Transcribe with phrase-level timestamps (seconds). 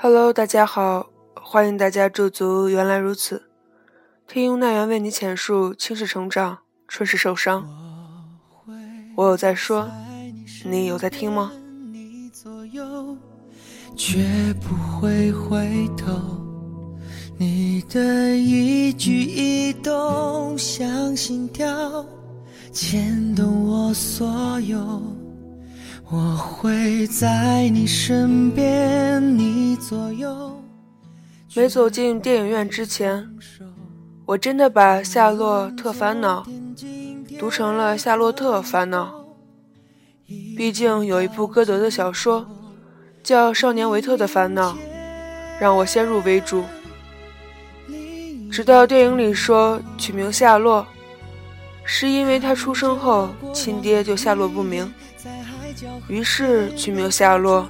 [0.00, 2.68] Hello，大家好，欢迎大家驻足。
[2.68, 3.50] 原来如此，
[4.28, 7.68] 听奈原为你浅述青史成长，春是受伤。
[9.16, 9.90] 我有在说，
[10.64, 11.50] 你有在听吗？
[13.96, 16.12] 绝不会回头，
[17.36, 22.06] 你的一举一动像心跳，
[22.70, 25.02] 牵动我所有。
[26.10, 30.58] 我会在你身边，你左右。
[31.54, 33.28] 没走进电影院之前，
[34.24, 36.46] 我真的把《夏洛特烦恼》
[37.38, 39.26] 读成了《夏洛特烦恼》。
[40.56, 42.46] 毕竟有一部歌德的小说
[43.22, 44.72] 叫《少年维特的烦恼》，
[45.60, 46.64] 让我先入为主。
[48.50, 50.86] 直到电影里说取名夏洛，
[51.84, 54.90] 是因为他出生后亲爹就下落不明。
[56.08, 57.68] 于是取名夏洛，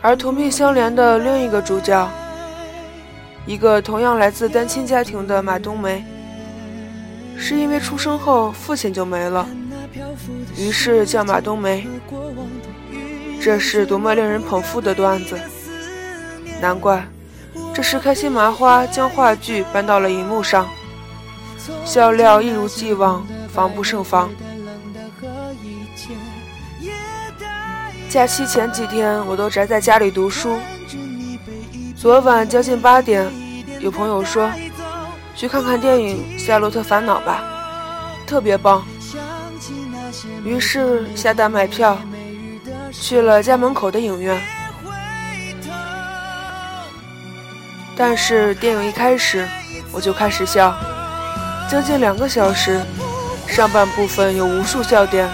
[0.00, 2.08] 而同病相怜的另一个主角，
[3.46, 6.04] 一个同样来自单亲家庭的马冬梅，
[7.36, 9.46] 是因为出生后父亲就没了，
[10.56, 11.86] 于是叫马冬梅。
[13.40, 15.38] 这是多么令人捧腹的段子！
[16.60, 17.06] 难怪，
[17.72, 20.68] 这时开心麻花将话剧搬到了银幕上，
[21.84, 24.28] 笑料一如既往，防不胜防。
[28.16, 30.56] 假期前几天，我都宅在家里读书。
[31.94, 33.30] 昨晚将近八点，
[33.78, 34.50] 有朋友说
[35.34, 37.44] 去看看电影《夏洛特烦恼》吧，
[38.26, 38.82] 特别棒。
[40.42, 41.98] 于是下单买票，
[42.90, 44.40] 去了家门口的影院。
[47.94, 49.46] 但是电影一开始，
[49.92, 50.74] 我就开始笑，
[51.70, 52.80] 将近两个小时，
[53.46, 55.28] 上半部分有无数笑点。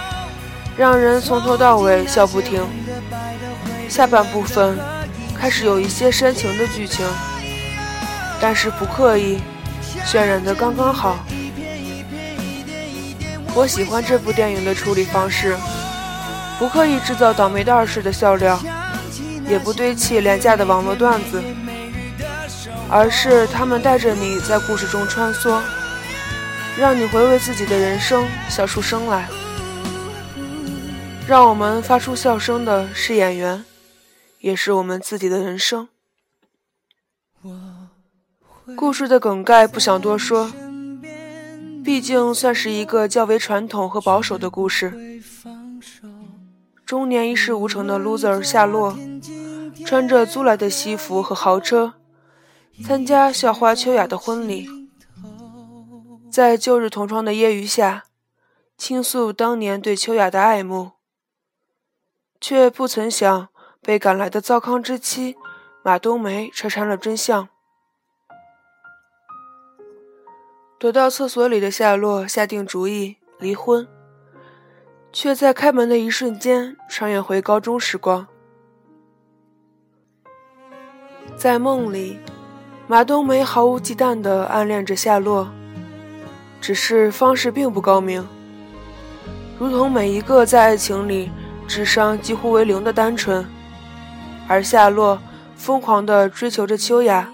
[0.74, 2.66] 让人从头到尾笑不停。
[3.92, 4.78] 下半部分
[5.38, 7.06] 开始有一些煽情的剧情，
[8.40, 9.38] 但是不刻意，
[10.06, 11.18] 渲染的刚刚好。
[13.54, 15.54] 我喜欢这部电影的处理方式，
[16.58, 18.58] 不刻意制造倒霉蛋式的笑料，
[19.46, 21.42] 也不堆砌廉价的网络段子，
[22.88, 25.58] 而是他们带着你在故事中穿梭，
[26.78, 29.28] 让你回味自己的人生，笑出声来。
[31.28, 33.62] 让我们发出笑声的是演员，
[34.42, 35.88] 也是我们自己的人生。
[38.76, 40.52] 故事的梗概不想多说，
[41.84, 45.20] 毕竟算是一个较为传统和保守的故事。
[46.84, 48.98] 中年一事无成的 loser 夏洛，
[49.86, 51.94] 穿着租来的西服和豪车，
[52.84, 54.68] 参加校花秋雅的婚礼，
[56.30, 58.04] 在旧日同窗的揶揄下，
[58.76, 60.92] 倾诉当年对秋雅的爱慕。
[62.40, 63.50] 却不曾想，
[63.84, 65.36] 被赶来的糟糠之妻
[65.82, 67.48] 马冬梅拆穿了真相。
[70.78, 73.88] 躲到厕所里的夏洛下定主意离婚，
[75.12, 78.26] 却在开门的一瞬间穿越回高中时光。
[81.36, 82.20] 在梦里，
[82.86, 85.48] 马冬梅毫无忌惮地暗恋着夏洛，
[86.60, 88.24] 只是方式并不高明，
[89.58, 91.30] 如同每一个在爱情里。
[91.68, 93.46] 智商几乎为零的单纯，
[94.52, 95.18] 而夏洛
[95.56, 97.32] 疯狂地追求着秋雅，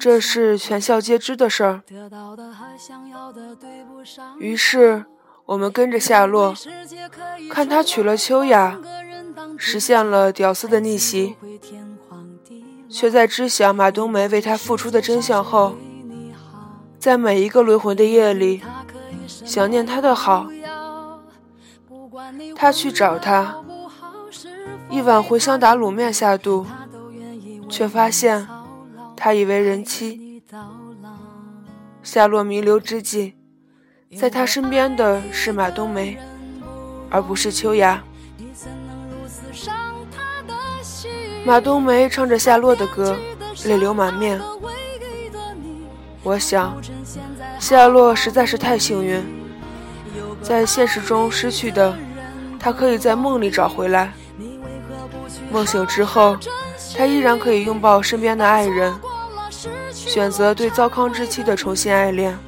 [0.00, 1.82] 这是全校皆知的事儿。
[4.38, 5.04] 于是，
[5.44, 6.54] 我们跟着夏洛，
[7.50, 8.78] 看他娶了秋雅，
[9.58, 11.36] 实现了屌丝的逆袭，
[12.88, 15.76] 却在知晓马冬梅为他付出的真相后，
[16.98, 18.62] 在每一个轮回的夜里，
[19.26, 20.48] 想念他的好。
[22.56, 23.56] 他去找她，
[24.92, 26.66] 一碗茴香打卤面下肚，
[27.66, 28.46] 却发现
[29.16, 30.42] 他已为人妻。
[32.02, 33.32] 夏洛弥留之际，
[34.18, 36.18] 在他身边的是马冬梅，
[37.08, 38.04] 而不是秋雅。
[41.46, 43.16] 马冬梅唱着夏洛的歌，
[43.64, 44.38] 泪流满面。
[46.22, 46.76] 我想，
[47.58, 49.24] 夏洛实在是太幸运，
[50.42, 51.96] 在现实中失去的。
[52.58, 54.12] 他可以在梦里找回来，
[55.52, 56.36] 梦醒之后，
[56.96, 58.92] 他依然可以拥抱身边的爱人，
[59.90, 62.38] 选择对糟糠之妻的重新爱恋。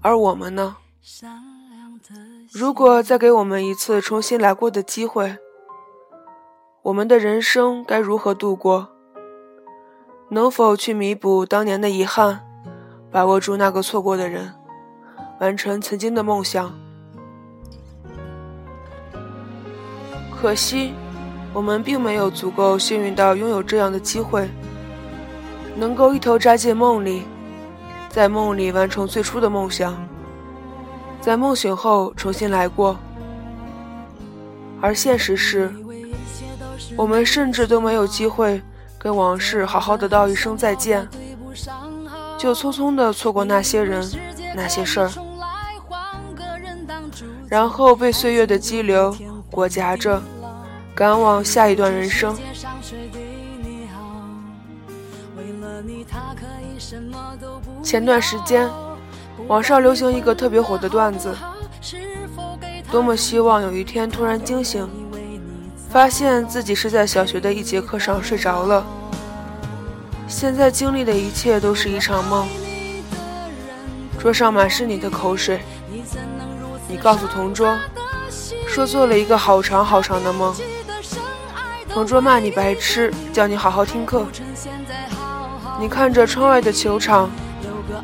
[0.00, 0.76] 而我们呢？
[2.52, 5.36] 如果再给我们一次重新来过的机会，
[6.82, 8.88] 我们的人生该如何度过？
[10.30, 12.40] 能否去弥补当年的遗憾，
[13.10, 14.54] 把握住那个错过的人？
[15.40, 16.83] 完成曾经的梦想。
[20.44, 20.92] 可惜，
[21.54, 24.46] 我们并没有足够幸运到拥有这样的机会，
[25.74, 27.22] 能够一头扎进梦里，
[28.10, 29.96] 在梦里完成最初的梦想，
[31.18, 32.94] 在梦醒后重新来过。
[34.82, 35.72] 而现实是，
[36.94, 38.60] 我们甚至都没有机会
[38.98, 41.08] 跟往事好好的道一声再见，
[42.36, 44.06] 就匆匆的错过那些人、
[44.54, 45.10] 那些事儿，
[47.48, 49.16] 然后被岁月的激流
[49.50, 50.20] 裹挟着，
[50.94, 52.36] 赶往下一段人生。
[57.82, 58.70] 前段时间，
[59.48, 61.34] 网上流行一个特别火的段子。
[62.92, 64.88] 多么希望有一天突然惊醒，
[65.90, 68.86] 发现自己是在小学的一节课上睡着了。
[70.28, 72.46] 现在经历的一切都是一场梦。
[74.16, 75.60] 桌上满是你的口水，
[76.88, 77.76] 你告诉同桌，
[78.68, 80.54] 说做了一个好长好长的梦。
[81.94, 84.26] 同桌骂你白痴，叫你好好听课。
[85.78, 87.30] 你看着窗外的球场，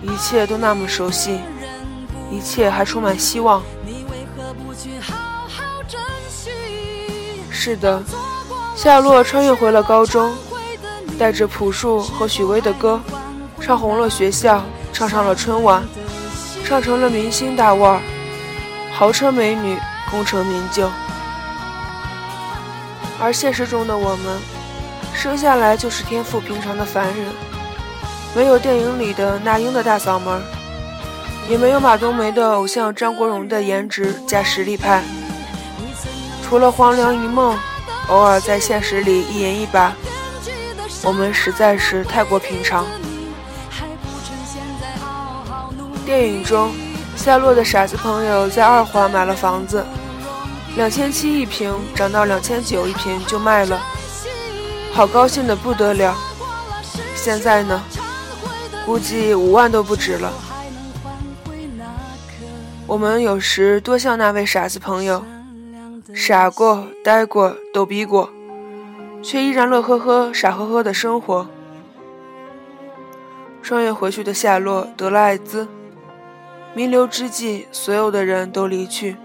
[0.01, 1.41] 一切都那么熟悉，
[2.31, 3.61] 一切还充满希望。
[7.51, 8.01] 是的，
[8.77, 10.33] 夏洛穿越回了高中，
[11.19, 13.01] 带着朴树和许巍的歌，
[13.61, 15.83] 唱红了学校，唱上了春晚，
[16.65, 18.01] 唱成了明星大腕，
[18.93, 19.77] 豪车美女，
[20.13, 20.89] 功成名就。
[23.21, 24.39] 而现实中的我们，
[25.15, 27.27] 生下来就是天赋平常的凡人，
[28.35, 30.41] 没有电影里的那英的大嗓门，
[31.49, 35.03] 也没有马冬梅的偶像张国荣的颜值加实力派。
[36.43, 37.57] 除了黄粱一梦，
[38.09, 39.93] 偶尔在现实里一言一把，
[41.05, 42.87] 我们实在是太过平常。
[46.07, 46.73] 电影中，
[47.17, 49.85] 夏洛的傻子朋友在二环买了房子，
[50.77, 53.81] 两千七一瓶，涨到两千九一瓶就卖了，
[54.93, 56.17] 好高兴的不得了。
[57.15, 57.83] 现在呢，
[58.87, 60.33] 估计五万都不止了。
[62.87, 65.25] 我们有时多像那位傻子朋友。
[66.13, 68.31] 傻过、呆过、逗逼过，
[69.23, 71.47] 却依然乐呵呵、傻呵呵的生活。
[73.63, 75.69] 穿越回去的夏洛得了艾滋，
[76.75, 79.17] 弥留之际，所有的人都离去。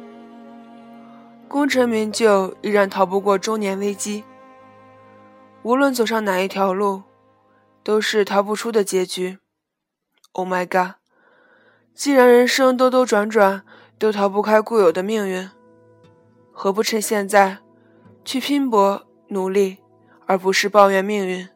[1.47, 4.23] 功成名就依然逃不过中年危机。
[5.63, 7.03] 无论走上哪一条路，
[7.83, 9.39] 都是逃不出的结局。
[10.33, 10.95] Oh my god！
[11.93, 13.63] 既然人生兜兜转转
[13.97, 15.49] 都逃不开固有的命运。
[16.51, 17.59] 何不趁现在，
[18.23, 19.77] 去拼搏努力，
[20.25, 21.47] 而不是抱怨命运？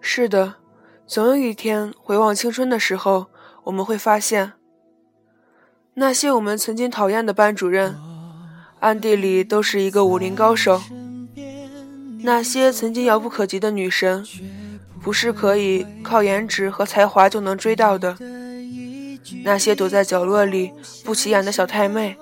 [0.00, 0.56] 是的，
[1.06, 3.26] 总有一天回望青春的时候，
[3.64, 4.52] 我们会发现，
[5.98, 7.96] 那些我们曾经讨厌的班主任，
[8.80, 10.78] 暗地里都是一个武林高手；
[12.20, 14.22] 那些曾经遥不可及的女神，
[15.00, 18.14] 不是可以靠颜值和才华就能追到的；
[19.42, 20.70] 那些躲在角落里
[21.02, 22.18] 不起眼的小太妹。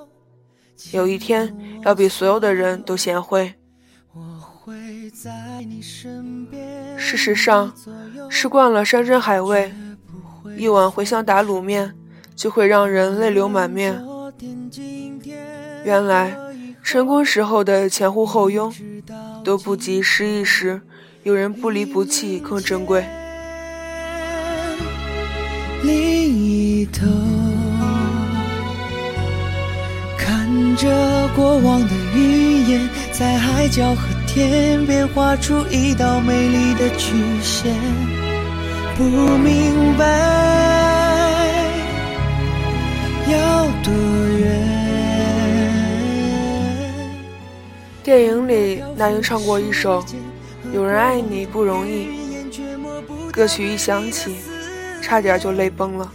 [0.92, 3.54] 有一天，要比所有的人都贤惠。
[6.96, 7.74] 事实上，
[8.30, 9.74] 吃惯了山珍海味，
[10.56, 11.92] 一碗茴香打卤面
[12.34, 14.02] 就会让人泪流满面。
[15.84, 16.36] 原来，
[16.82, 18.72] 成功时候的前呼后拥，
[19.44, 20.80] 都不及失意时
[21.22, 23.04] 有人不离不弃更珍贵。
[25.82, 27.06] 另一头。
[30.16, 37.74] 看着过往的云烟，在海角和天边画出一道美丽的曲线。
[38.96, 40.04] 不明白
[43.36, 43.92] 要多
[44.38, 44.42] 远。
[48.02, 50.02] 电影里，那英唱过一首
[50.72, 52.08] 《有人爱你不容易》，
[53.30, 54.36] 歌曲一响起，
[55.02, 56.12] 差点就泪崩了。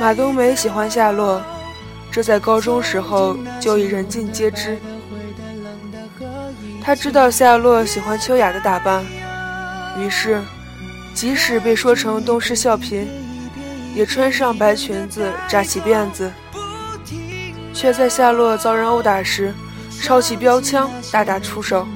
[0.00, 1.42] 马冬梅喜欢夏洛。
[2.10, 4.76] 这在高中时候就已人尽皆知。
[6.84, 9.02] 他知道夏洛喜欢秋雅的打扮，
[9.98, 10.42] 于是，
[11.14, 13.06] 即使被说成东施效颦，
[13.94, 16.32] 也穿上白裙子扎起辫子，
[17.74, 19.54] 却在夏洛遭人殴打时，
[20.00, 21.86] 抄起标枪大打出手。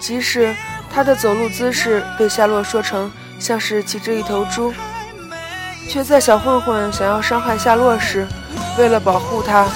[0.00, 0.54] 即使
[0.92, 4.72] 他的走路姿势被夏洛说成像是骑着一头猪。
[5.88, 8.26] 却在小混混想要伤害夏洛时，
[8.78, 9.66] 为了保护他，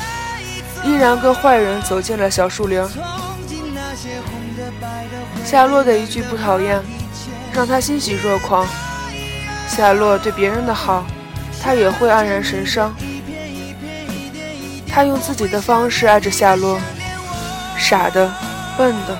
[0.85, 2.83] 依然跟坏人走进了小树林。
[5.45, 6.81] 夏洛的一句不讨厌，
[7.53, 8.67] 让他欣喜若狂。
[9.77, 11.05] 夏洛对别人的好，
[11.63, 12.95] 他也会黯然神伤。
[14.89, 16.81] 他用自己的方式爱着夏洛，
[17.77, 18.33] 傻的、
[18.79, 19.19] 笨的、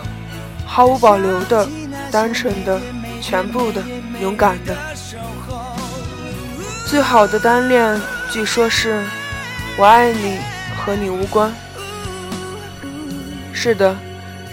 [0.65, 1.69] 毫无保留的、
[2.11, 2.81] 单纯的、
[3.21, 3.83] 全部的、
[4.23, 4.75] 勇敢的。
[6.87, 9.05] 最好的单恋，据说是
[9.77, 10.39] “我爱你，
[10.79, 11.53] 和你无关”。
[13.53, 13.95] 是的，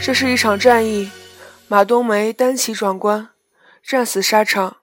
[0.01, 1.09] 这是一场战役，
[1.69, 3.29] 马冬梅单骑闯关，
[3.81, 4.75] 战死沙场，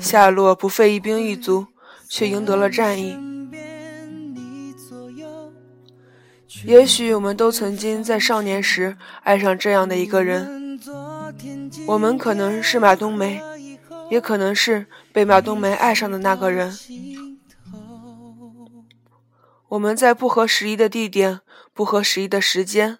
[0.00, 1.66] 夏洛不费一兵一卒，
[2.08, 3.16] 却赢得了战役。
[6.64, 10.78] 也许我们都曾经在少年时爱上这样的一个人，
[11.86, 13.40] 我们可能是马冬梅，
[14.10, 16.76] 也可能是被马冬梅爱上的那个人。
[19.70, 21.40] 我们在不合时宜的地点、
[21.72, 22.98] 不合时宜的时间，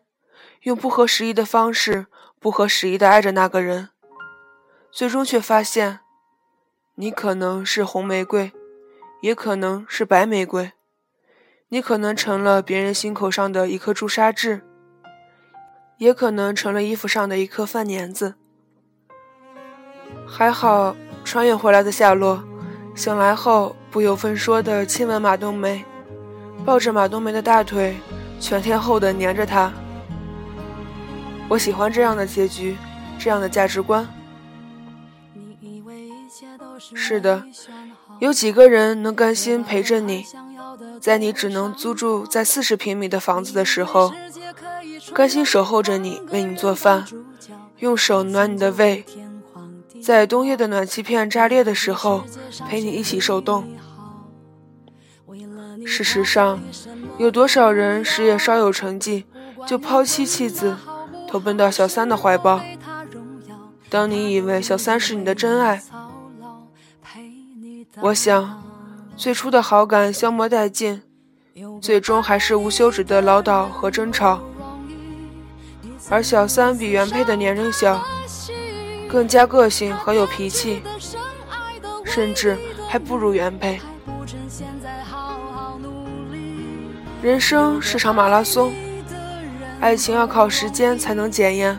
[0.63, 2.07] 用不合时宜的方式、
[2.41, 3.91] 不合时宜的爱着那个人，
[4.91, 6.01] 最终却发现，
[6.97, 8.53] 你可能是红玫瑰，
[9.23, 10.73] 也可能是白玫瑰。
[11.69, 14.61] 你可能成了别人心口上的一颗朱砂痣，
[15.97, 18.35] 也可能成了衣服上的一颗饭粘子。
[20.27, 20.95] 还好，
[21.25, 22.45] 穿越回来的夏洛
[22.95, 25.83] 醒来后不由分说地亲吻马冬梅，
[26.63, 27.97] 抱着马冬梅的大腿，
[28.39, 29.73] 全天候地粘着她。
[31.49, 32.77] 我喜欢这样的结局，
[33.19, 34.07] 这样的价值观。
[36.95, 37.45] 是的，
[38.19, 40.25] 有几个人能甘心陪着你？
[41.01, 44.13] 在你只能租住在四十平米的房子的时候，
[45.13, 47.05] 甘心守候着你，为你做饭，
[47.79, 49.05] 用手暖你的胃；
[50.03, 52.25] 在冬夜的暖气片炸裂的时候，
[52.69, 53.65] 陪你一起受冻。
[55.85, 56.61] 事实上，
[57.19, 59.25] 有多少人事业稍有成绩，
[59.67, 60.77] 就抛妻弃子，
[61.29, 62.61] 投奔到小三的怀抱？
[63.91, 65.83] 当你以为小三是你的真爱，
[68.01, 68.63] 我想。
[69.15, 71.03] 最初的好感消磨殆尽，
[71.83, 74.41] 最终还是无休止的唠叨和争吵。
[76.09, 78.03] 而小三比原配的年龄小，
[79.09, 80.83] 更加个性和有脾气，
[82.05, 82.57] 甚至
[82.89, 83.79] 还不如原配。
[87.21, 88.73] 人生是场马拉松，
[89.79, 91.79] 爱情要靠时间才能检验。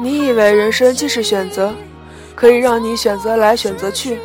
[0.00, 1.72] 你以为人生既是选择，
[2.34, 4.18] 可以让你选择来选择去。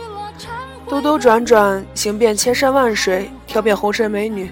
[0.87, 4.51] 兜兜转转，行遍千山万水，挑遍红尘美女。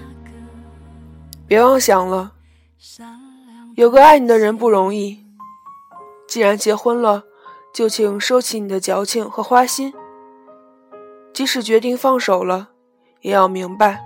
[1.46, 2.32] 别妄想了，
[3.76, 5.24] 有个爱你的人不容易。
[6.26, 7.22] 既然结婚了，
[7.72, 9.94] 就请收起你的矫情和花心。
[11.32, 12.70] 即使决定放手了，
[13.20, 14.02] 也要明白，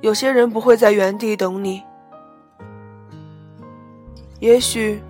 [0.00, 1.82] 有些人不会在原地等你。
[4.38, 5.02] 也许，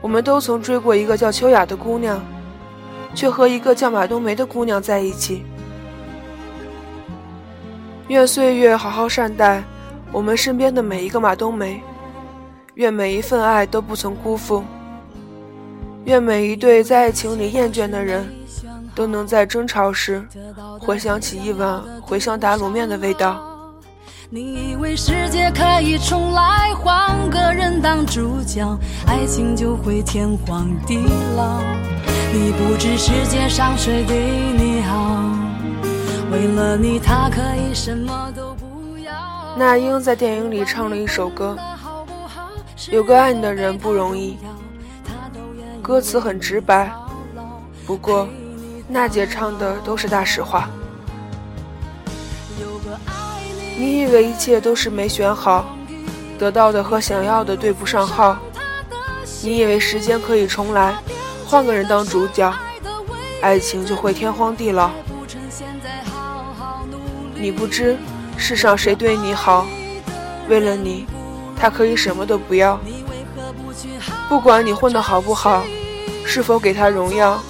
[0.00, 2.20] 我们都曾追过一个叫秋雅的姑娘。
[3.14, 5.44] 却和一个叫马冬梅的姑娘在一起。
[8.08, 9.62] 愿岁月好好善待
[10.10, 11.80] 我们身边的每一个马冬梅，
[12.74, 14.64] 愿每一份爱都不曾辜负，
[16.04, 18.28] 愿每一对在爱情里厌倦的人，
[18.94, 20.24] 都能在争吵时
[20.80, 23.46] 回想起一碗茴香打卤面的味道。
[24.28, 30.98] 你以为世界可以重来，换个人当主角，爱情就会天荒地
[31.36, 31.60] 老。
[32.32, 34.16] 你不知世界上谁对
[34.56, 35.24] 你好，
[36.30, 39.12] 为了你他可以什么都不要。
[39.56, 41.58] 那英在电影里唱了一首歌，
[42.88, 44.38] 有个爱你的人不容易，
[45.82, 46.92] 歌词很直白，
[47.84, 48.28] 不过
[48.86, 50.70] 娜姐唱的都是大实话。
[53.76, 55.64] 你以为一切都是没选好，
[56.38, 58.38] 得到的和想要的对不上号。
[59.42, 60.94] 你以为时间可以重来，
[61.50, 62.54] 换个人当主角，
[63.42, 64.88] 爱情就会天荒地老。
[67.34, 67.96] 你不知
[68.36, 69.66] 世上谁对你好，
[70.48, 71.06] 为了你，
[71.56, 72.78] 他可以什么都不要。
[74.28, 75.64] 不管你混得好不好，
[76.24, 77.42] 是否给他荣耀，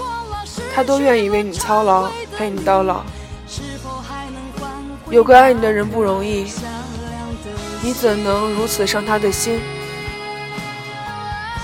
[0.75, 3.03] 他都愿意为你操劳，陪你到老。
[5.11, 6.47] 有个爱你的人不容易，
[7.83, 9.61] 你怎能如此伤他的心？